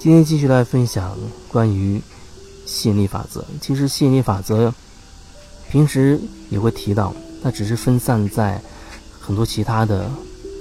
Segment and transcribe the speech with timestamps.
[0.00, 1.18] 今天继续来分享
[1.48, 2.00] 关于
[2.64, 3.44] 吸引力法则。
[3.60, 4.72] 其实吸引力法则
[5.68, 6.18] 平时
[6.48, 8.62] 也会提到，它只是分散在
[9.20, 10.10] 很多其他的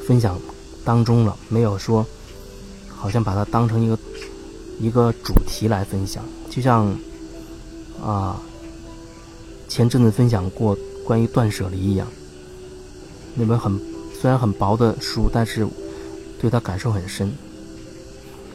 [0.06, 0.38] 分享
[0.84, 2.06] 当中了，没有说
[2.90, 3.98] 好像把它当成一个
[4.82, 6.26] 一个主题来分享。
[6.50, 6.94] 就像
[8.04, 8.42] 啊，
[9.78, 10.76] 前阵子分享过
[11.06, 12.08] 关于断舍离一样，
[13.36, 13.80] 那本很
[14.20, 15.68] 虽然很薄的书，但是
[16.42, 17.32] 对他感受很深。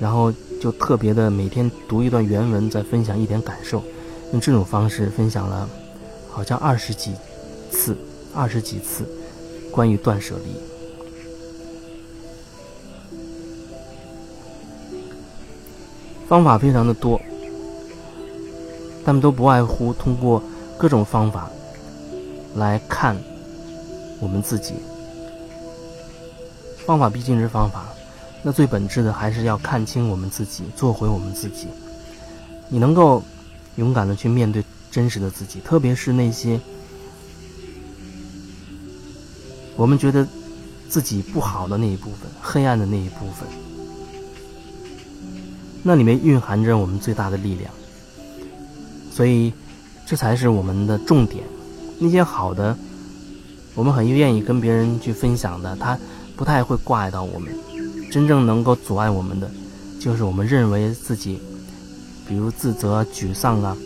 [0.00, 0.32] 然后。
[0.60, 3.82] 就特别的每天读一段原文，再分享一点感受，
[4.30, 5.68] 用这种方式分享了，
[6.30, 7.10] 好像二十几
[7.68, 7.96] 次，
[8.32, 9.04] 二十几次
[9.72, 10.52] 关于断舍离，
[16.28, 17.20] 方法非常的多，
[19.04, 20.40] 他们都不外乎通过
[20.82, 21.48] 各种方法
[22.56, 23.16] 来看
[24.18, 24.74] 我们自己，
[26.84, 27.84] 方法毕竟是方法。
[28.42, 31.68] 那最本质的还是要看清我们自己，做回我们自己。
[32.68, 33.22] 你能够
[33.76, 36.58] 勇敢的去面对真实的自己，特别是那些
[39.76, 40.26] 我们觉得
[40.88, 43.46] 自己不好的那一部分、黑暗的那一部分，
[45.84, 47.72] 那里面蕴含着我们最大的力量。
[49.12, 49.52] 所以，
[50.06, 51.44] 这才是我们的重点。
[51.98, 52.76] 那些好的，
[53.74, 55.98] 我们很愿意跟别人去分享的，他
[56.36, 57.52] 不太会挂碍到我们。
[58.10, 59.50] 真正能够阻碍我们的，
[59.98, 61.40] 就是我们认为自己，
[62.28, 63.76] 比如自责、沮丧啊、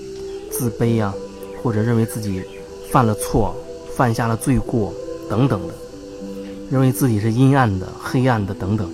[0.50, 1.14] 自卑啊，
[1.62, 2.42] 或者认为自己
[2.90, 3.54] 犯了错、
[3.96, 4.92] 犯下了罪过
[5.30, 5.74] 等等的，
[6.70, 8.90] 认为自己是阴暗的、黑暗的等等。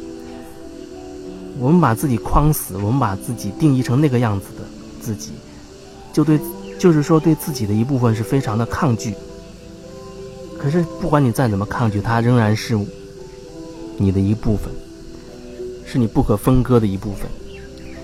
[1.59, 4.65] 我们把自己框死，我们把自己定义成那个样子的
[5.01, 5.31] 自己，
[6.13, 6.39] 就对，
[6.83, 9.15] 就是说对自己的一部分是非常的抗拒。
[10.59, 12.77] 可是不管你再怎么抗拒，它仍然是
[13.99, 14.69] 你的一部分。
[15.87, 17.31] 是你不可分割的一部分，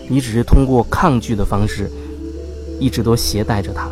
[0.08, 1.90] 你只是通过抗拒的方式，
[2.78, 3.88] 一直都携带着它。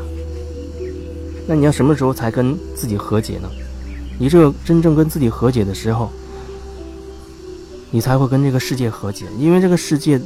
[1.49, 3.49] 那你要什么时候才跟自己和解呢？
[4.21, 6.11] 你只有真正跟自己和解的时候，
[7.91, 9.25] 你才会跟这个世界和解。
[9.39, 10.21] 因为这个世界，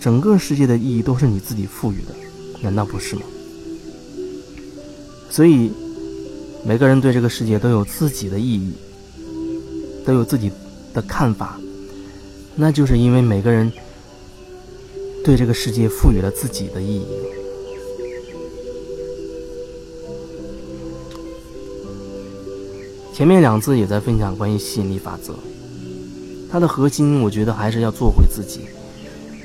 [0.00, 2.14] 整个世界的意义都是你自己赋予的，
[2.62, 3.22] 难道不是吗？
[5.34, 5.72] 所以，
[6.64, 8.72] 每个人对这个世界都有自己的意义，
[10.06, 10.48] 都有自己
[10.92, 11.58] 的看法。
[12.54, 13.72] 那就是因为每个人
[15.24, 17.04] 对这个世界赋予了自己的意义。
[23.12, 25.34] 前面两次也在分享关于吸引力法则，
[26.48, 28.60] 它的核心我觉得还是要做回自己，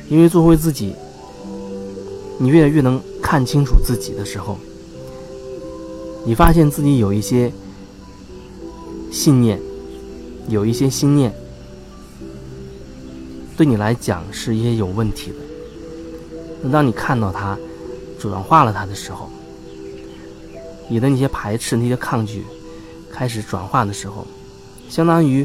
[0.07, 0.94] 因为做回自己，
[2.38, 4.56] 你越来越能看清楚自己的时候，
[6.29, 7.51] 你发现自己有一些
[9.12, 9.59] 信念，
[10.47, 11.34] 有一些心念。
[13.57, 15.38] 对你来讲是一些有问题的。
[16.62, 17.57] 那当你看到它，
[18.19, 19.28] 转化了它的时候，
[20.88, 22.45] 你的那些排斥、那些抗拒
[23.12, 24.28] 开始转化的时候，
[24.88, 25.44] 相当于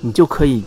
[0.00, 0.64] 你就可以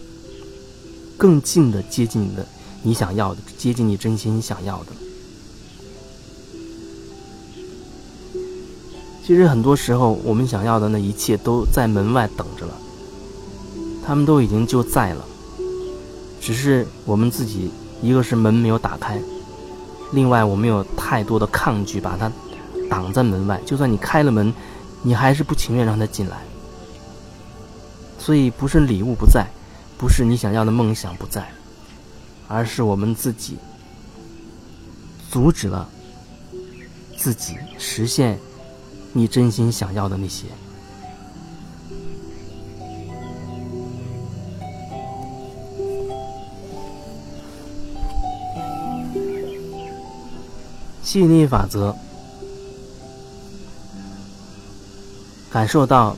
[1.18, 2.47] 更近的接近你的
[2.81, 4.94] 你想要的，接近你真心想要的。
[9.28, 12.74] 其实很多时候，我们想要的那一切都在门外等着了，
[14.06, 15.26] 他们都已经就在了。
[16.40, 17.70] 只是我们自己，
[18.02, 19.22] 一个是门没有打开，
[20.14, 22.32] 另外我们有太多的抗拒，把它
[22.90, 23.60] 挡在门外。
[23.66, 24.54] 就算你开了门，
[25.02, 26.38] 你还是不情愿让它进来。
[28.18, 29.46] 所以不是礼物不在，
[29.98, 31.46] 不是你想要的梦想不在，
[32.48, 33.58] 而是我们自己
[35.30, 35.86] 阻止了
[37.18, 38.40] 自己实现
[39.18, 40.46] 你真心想要的那些。
[51.02, 51.96] 吸引力法则，
[55.50, 56.16] 感受到，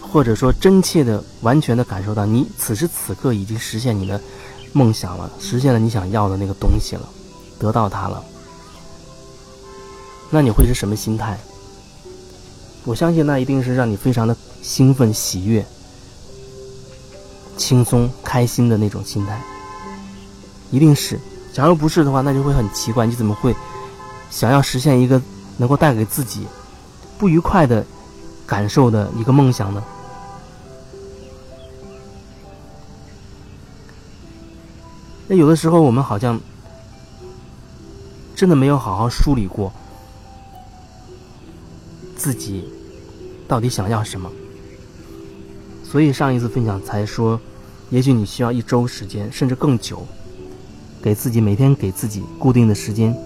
[0.00, 4.18] 或者说真切的、完全的感受到，你此时此刻已经实现你的
[4.72, 7.06] 梦想了，实现了你想要的那个东西了，
[7.58, 8.24] 得到它了。
[10.30, 11.38] 那你会是什么心态？
[12.88, 15.62] 我相信那一定是让你非常的兴奋、喜悦、
[17.54, 19.38] 轻松、开心的那种心态，
[20.70, 21.20] 一定是。
[21.52, 23.54] 假如不是的话，那就会很奇怪，你怎么会
[24.30, 25.20] 想要实现一个
[25.58, 26.46] 能够带给自己
[27.18, 27.84] 不愉快的
[28.46, 29.84] 感受的一个梦想呢？
[35.26, 36.40] 那有的时候我们好像
[38.34, 39.70] 真的没有好好梳理过
[42.16, 42.64] 自己
[43.48, 44.30] 到底想要什么。
[45.82, 47.40] 所以上一次分享才说，
[47.88, 50.06] 也许你需要一周时间，甚至更久，
[51.02, 53.16] 给自己每天给自己固定的时间，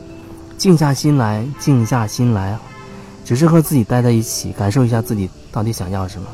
[0.57, 2.57] 静下心来，静下心来，
[3.25, 6.29] 只是和自己待在一起，感受一下自己到底想要什么，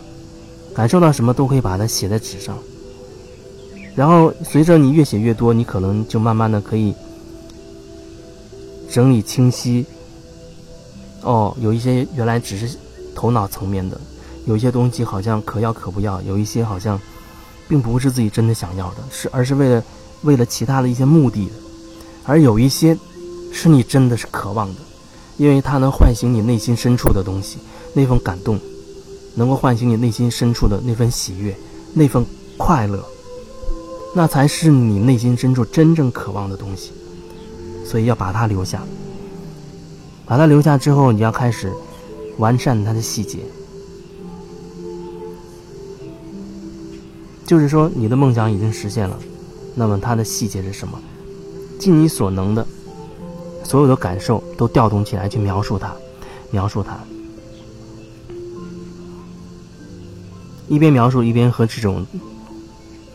[0.75, 2.59] 感受到什么都可以把它写在纸上。
[3.97, 6.95] 然后随着你越写越多，你可能就慢慢的可以
[8.91, 9.87] 整理清晰。
[11.23, 12.79] 哦，有一些原来只是
[13.19, 14.01] 头脑层面的。
[14.47, 16.99] 有一些东西好像可要可不要，有一些好像
[17.69, 19.83] 并不是自己真的想要的，是而是为了
[20.23, 21.53] 为了其他的一些目的的，
[22.25, 22.97] 而有一些
[23.53, 24.81] 是你真的是渴望的，
[25.37, 27.59] 因为它能唤醒你内心深处的东西，
[27.93, 28.59] 那份感动，
[29.35, 31.55] 能够唤醒你内心深处的那份喜悦，
[31.93, 32.25] 那份
[32.57, 33.05] 快乐，
[34.15, 36.93] 那才是你内心深处真正渴望的东西，
[37.85, 38.83] 所以要把它留下，
[40.25, 41.71] 把它留下之后，你要开始
[42.39, 43.39] 完善它的细节。
[47.47, 49.19] 就是说，你的梦想已经实现了，
[49.75, 51.01] 那么它的细节是什么？
[51.79, 52.67] 尽你所能的，
[53.63, 55.95] 所有的感受都调动起来去描述它，
[56.51, 56.99] 描述它。
[60.69, 62.07] 一边描述一边和这种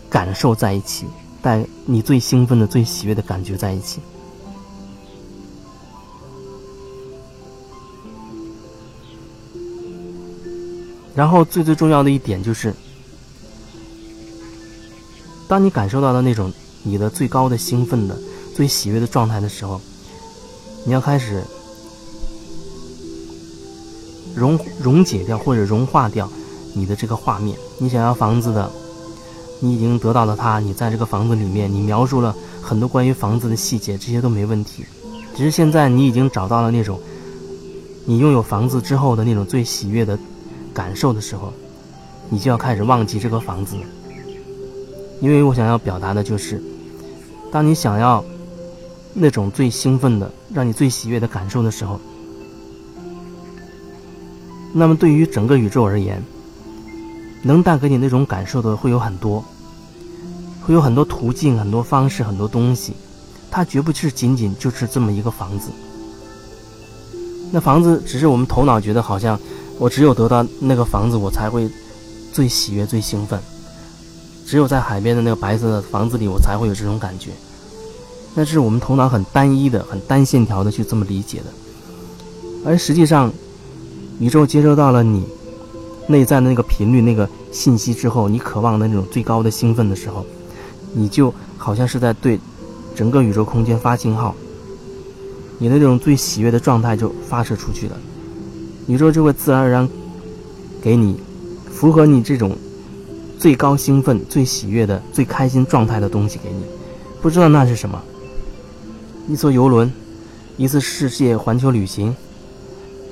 [0.10, 1.06] 感受在一起，
[1.40, 4.00] 带你最兴奋的、最喜悦的感觉在一起。
[11.16, 12.74] 然后最最重要的一点就是。
[15.48, 16.52] 当你感受到的那种
[16.82, 18.18] 你的最高的兴奋的、
[18.56, 19.80] 最喜悦的状态的时候，
[20.86, 21.44] 你要开始
[24.34, 26.28] 溶溶解掉或者融化掉
[26.74, 27.56] 你的这个画面。
[27.78, 28.72] 你想要房子的，
[29.60, 30.60] 你已经得到了它。
[30.60, 34.84] 你在这个房子里面，你描述了很多关于房子的细节，这些都没问题。
[35.36, 37.00] 只是现在你已经找到了那种
[38.06, 40.18] 你拥有房子之后的那种最喜悦的
[40.74, 41.54] 感受的时候，
[42.30, 43.76] 你就要开始忘记这个房子。
[45.22, 46.62] 因为我想要表达的就是，
[47.52, 48.24] 当你想要
[49.14, 52.00] 那种最兴奋的、让你最喜悦的感受的时候，
[54.74, 56.22] 那么对于整个宇宙而言，
[57.44, 59.46] 能带给你那种感受的会有很多，
[60.62, 62.94] 会有很多途径、很多方式、很多东西，
[63.52, 65.70] 它绝不是仅仅就是这么一个房子。
[67.52, 69.40] 那房子只是我们头脑觉得好像，
[69.80, 71.70] 我只有得到那个房子，我才会
[72.32, 73.40] 最喜悦、最兴奋。
[74.46, 77.32] 只有在海边的那个白色的房子里，我才会有这种感觉。
[78.36, 81.46] 那是我们头脑很单一的、很单线条的去这么理解的。
[82.66, 83.32] 而实际上，
[84.20, 85.24] 宇宙接收到了你
[86.08, 90.26] 内在的那个频率、那个信息之后，你渴望的那种最高的兴奋的时候，
[90.94, 92.40] 你就好像是在对
[92.96, 94.36] 整个宇宙空间发信号，
[95.58, 97.98] 你的那种最喜悦的状态就发射出去了，
[98.88, 99.88] 宇宙就会自然而然
[100.82, 101.20] 给你
[101.72, 102.58] 符合你这种。
[103.40, 106.64] 最高兴奋、最喜悦的、最开心状态的东西给你，
[107.22, 108.02] 不知道那是什么？
[109.28, 109.92] 一艘游轮，
[110.56, 112.16] 一次世界环球旅行，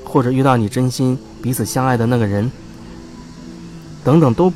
[0.05, 2.49] 或者遇到你真心彼此相爱的那个人，
[4.05, 4.49] 等等都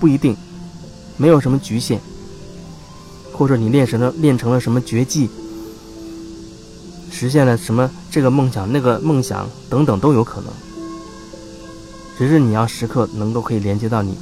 [0.00, 0.34] 不一定，
[1.18, 2.00] 没有什么局限。
[3.34, 5.28] 或者你练成了练成了什么绝技，
[7.18, 10.52] 实现了什么这个梦想、那个梦想等等都有可能。
[12.16, 14.16] 只是你要时刻能够可以连接到你。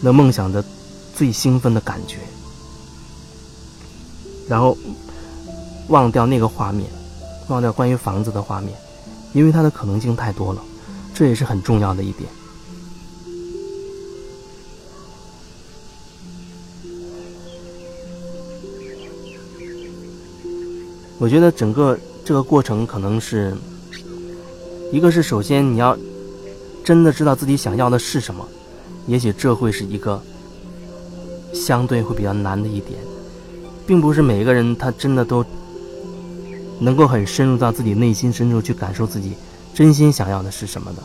[0.00, 0.64] 那梦想的
[1.14, 2.18] 最兴奋的感觉，
[4.48, 4.76] 然后
[5.88, 6.90] 忘掉那个画面，
[7.46, 8.72] 忘掉关于房子的画面，
[9.32, 10.60] 因为它的可能性太多了，
[11.14, 12.28] 这也是很重要的一点。
[21.18, 23.56] 我觉得整个这个过程可能是，
[24.92, 25.96] 一个是首先你要
[26.84, 28.46] 真的知道自己想要的是什么。
[29.06, 30.22] 也许这会是一个
[31.54, 32.98] 相对会比较难的一点，
[33.86, 35.44] 并不是每个人他真的都
[36.78, 39.32] 能够很深入到自己内心深处去感受自己
[39.74, 41.02] 真心想要的是什么的。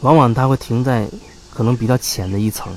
[0.00, 1.08] 往往他会停在
[1.50, 2.72] 可能比较浅的一层，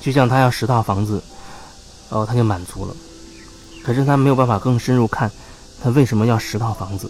[0.00, 1.20] 就像他要十套房子，
[2.10, 2.94] 然哦，他就满足了，
[3.86, 5.30] 可是他没有办法更深入看
[5.80, 7.08] 他为什么要十套房子。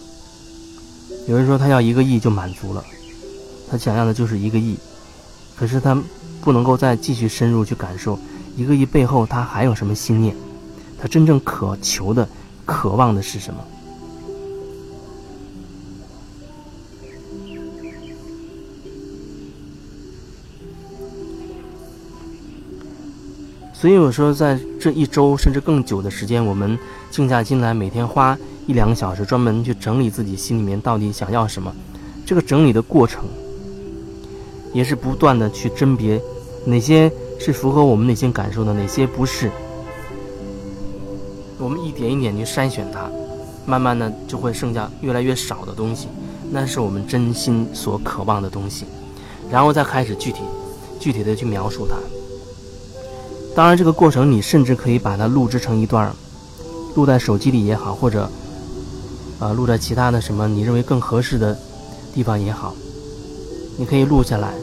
[1.27, 2.85] 有人说他要一个亿就满足了。
[3.67, 4.77] 他想要的就是一个亿，
[5.55, 5.99] 可是他
[6.39, 8.17] 不能够再继续深入去感受
[8.55, 10.35] 一个亿背后他还有什么心念，
[11.01, 12.29] 他真正渴求的、
[12.63, 13.59] 渴望的是什么？
[23.79, 26.75] 所以我说，在这一周甚至更久的时间，我们
[27.11, 31.71] 静下心来，每天花一两个小时，专门去整理自己心里面到底想要什么。
[32.25, 33.25] 这个整理的过程，
[34.73, 36.19] 也是不断的去甄别
[36.65, 39.51] 哪些是符合我们内心感受的，哪些不是。
[41.59, 43.07] 我们一点一点去筛选它，
[43.67, 46.07] 慢慢的就会剩下越来越少的东西，
[46.49, 48.85] 那是我们真心所渴望的东西，
[49.51, 50.41] 然后再开始具体、
[50.99, 51.95] 具体的去描述它。
[53.57, 56.13] 当然，这个过程你甚至可以把它录制成一段，
[56.93, 58.29] 录在手机里也好，或者，
[59.39, 61.57] 呃，录在其他的什么你认为更合适的
[62.13, 62.75] 地方也好，
[63.75, 64.53] 你可以录下来，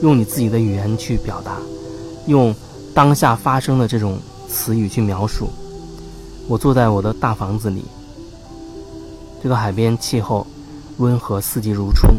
[0.00, 1.58] 用你自己的语言去表达，
[2.28, 2.54] 用
[2.94, 4.18] 当下发生的这种。
[4.46, 5.48] 词语去描述，
[6.46, 7.84] 我坐在我的大房子里，
[9.42, 10.46] 这个海边气候
[10.98, 12.14] 温和，四季如春。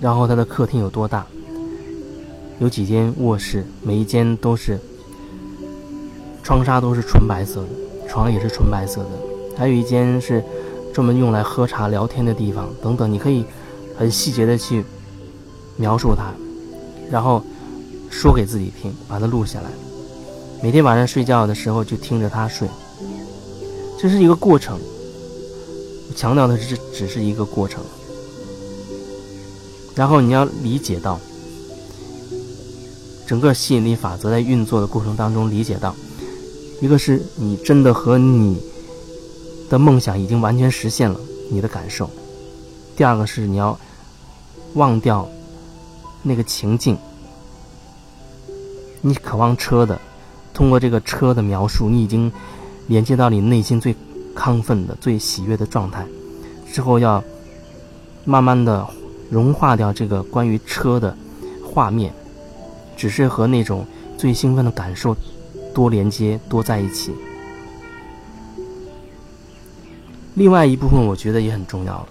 [0.00, 1.26] 然后它的客厅有多大？
[2.58, 4.78] 有几间卧室，每一间都是
[6.42, 7.68] 窗纱都是纯白色的，
[8.08, 9.10] 床也是纯白色的。
[9.56, 10.42] 还有一间是
[10.92, 13.44] 专门用来喝茶聊天的地方，等等，你可以
[13.96, 14.84] 很细节的去
[15.76, 16.32] 描述它。
[17.10, 17.42] 然后
[18.10, 19.70] 说给自己听，把它录下来。
[20.62, 22.68] 每天晚上睡觉的时候就听着它睡。
[23.98, 24.78] 这是一个过程。
[26.14, 27.82] 强调的是，只是一个过程。
[30.00, 31.20] 然后你要理解到，
[33.26, 35.94] 整个吸引力法则在运作的过程当中，理解到，
[36.80, 38.58] 一个是你真的和你
[39.68, 42.06] 的梦想已经完全实现了你的感受；
[42.96, 43.78] 第二个是你要
[44.72, 45.28] 忘掉。
[46.22, 46.96] 那个情境，
[49.02, 50.00] 你渴望车的，
[50.54, 52.32] 通过这个车的描述，你已经
[52.86, 53.94] 连接到你内心最
[54.34, 56.06] 亢奋的、最喜悦的状态。
[56.72, 57.22] 之后要
[58.24, 58.86] 慢慢的
[59.30, 61.16] 融化掉这个关于车的
[61.64, 62.12] 画面，
[62.96, 63.86] 只是和那种
[64.18, 65.16] 最兴奋的感受
[65.72, 67.14] 多连接、多在一起。
[70.34, 72.08] 另外一部分，我觉得也很重要了，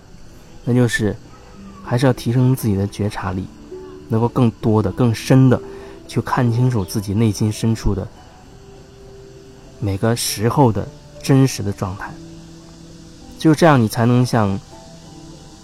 [0.65, 1.15] 那就是
[1.83, 3.45] 还是要提升自己的觉察力。
[4.11, 5.61] 能够更多的、更深的
[6.07, 8.07] 去看清楚自己内心深处的
[9.79, 10.87] 每个时候的
[11.21, 12.11] 真实的状态，
[13.37, 14.59] 就这样，你才能像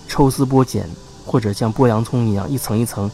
[0.08, 0.88] 抽丝剥茧，
[1.26, 3.10] 或者像剥洋葱一样，一层一层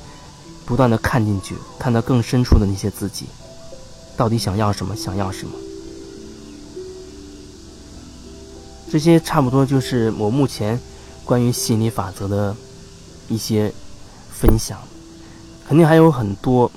[0.66, 3.26] 不断的看进去，看到更深处的那些自己，
[4.18, 4.96] 到底想要什么？
[4.96, 5.54] 想要什么？
[8.92, 10.78] 这些差不多就是我目前
[11.24, 12.54] 关于吸引力法则的
[13.30, 13.74] 一些
[14.30, 14.78] 分享。
[15.66, 16.70] 肯定还有很多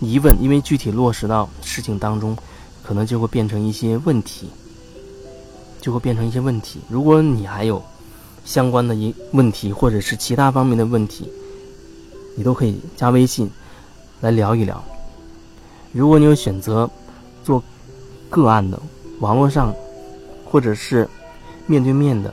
[0.00, 2.34] 疑问，因为具体落实到事情当中，
[2.82, 4.48] 可能就会变成一些问题，
[5.82, 6.80] 就会变成一些问题。
[6.88, 7.82] 如果你还有
[8.44, 11.28] 相关的一问题，或者是其他方面的问题，
[12.36, 13.50] 你都可以加微信
[14.20, 14.82] 来聊一聊。
[15.92, 16.88] 如果你有选择
[17.42, 17.62] 做
[18.30, 18.80] 个案的，
[19.20, 19.74] 网络上
[20.44, 21.08] 或者是
[21.66, 22.32] 面对面的，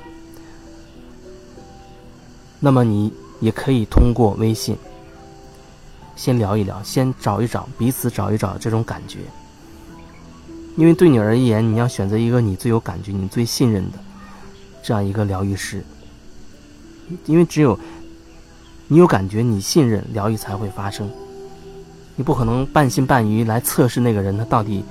[2.59, 3.11] 那么你。
[3.41, 4.77] 也可以通过微信
[6.15, 9.17] 先聊一聊，先找一找彼此找一找这种感觉。
[10.77, 13.97] 因为对你而言，你要选择一个你最有感觉、你最信任的
[14.83, 15.83] 这样一个疗愈师。
[17.25, 17.77] 因为只有
[18.87, 21.09] 你有感觉、你信任，疗愈才会发生。
[22.15, 24.83] 你不可能半信半疑来测试那个人他到底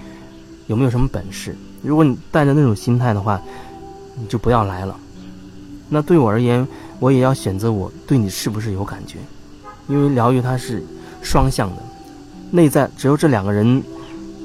[0.67, 1.57] 有没有什么本事。
[1.83, 3.41] 如果你带着那种心态的话，
[4.17, 4.97] 你就不要来了。
[5.89, 6.67] 那对我而言。
[7.01, 9.17] 我也要选择我对你是不是有感觉，
[9.89, 10.85] 因为疗愈它是
[11.23, 11.83] 双向的，
[12.51, 13.83] 内在只有这两个人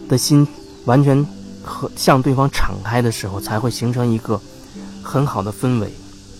[0.07, 0.47] 的心
[0.85, 1.21] 完全
[1.61, 4.39] 和向对方敞开的时候，才会形成一个
[5.03, 5.91] 很好的氛围。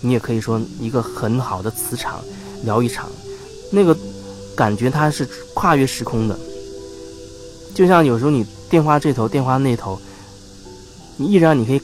[0.05, 2.21] 你也可以说一个很好的磁场，
[2.63, 3.09] 疗愈场，
[3.71, 3.97] 那个
[4.55, 6.39] 感觉它是跨越时空的，
[7.73, 9.99] 就像有时候你电话这头电话那头，
[11.17, 11.81] 你依然你可以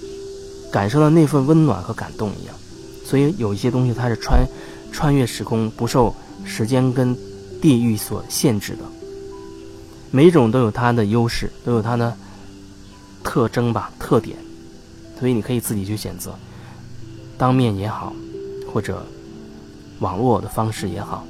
[0.71, 2.55] 感受到那份温暖和感动一样。
[3.03, 4.47] 所以有一些东西它是穿
[4.91, 7.17] 穿越时空，不受时间跟
[7.59, 8.83] 地域所限制的。
[10.11, 12.15] 每一种都有它的优势，都有它的
[13.23, 14.37] 特征吧、特点。
[15.19, 16.33] 所以你可以自己去选择，
[17.41, 18.13] 当面也好，
[18.71, 19.03] 或者
[19.97, 21.25] 网络的方式也好。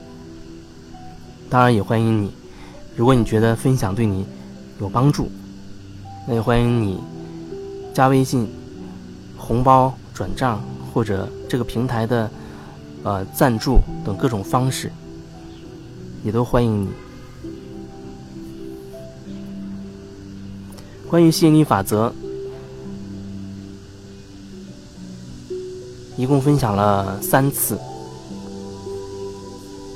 [1.49, 2.33] 当然也欢迎你，
[2.97, 4.25] 如果你觉得分享对你
[4.81, 5.31] 有帮助，
[6.27, 6.99] 那也欢迎你
[7.93, 8.49] 加微信、
[9.37, 10.61] 红包转账。
[10.93, 12.29] 或者这个平台的
[13.03, 14.91] 呃赞助等各种方式，
[16.21, 16.89] 也都欢迎你。
[21.09, 22.13] 关于吸引力法则，
[26.21, 27.79] 一共分享了三次。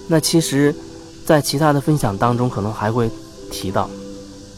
[0.07, 0.73] 那其实，
[1.23, 3.11] 在其他的分享当中，可能还会
[3.51, 3.87] 提到，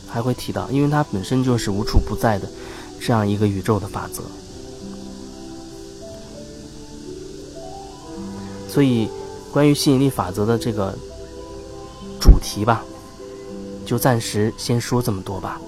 [0.08, 2.48] 还会提到，因为它本身就是无处不在的
[3.02, 4.24] 这样一个宇宙的法则。
[8.70, 9.10] 所以，
[9.52, 10.98] 关于吸引力法则的这个
[12.22, 12.82] 主题吧，
[13.86, 15.60] 就暂时先说这么多吧。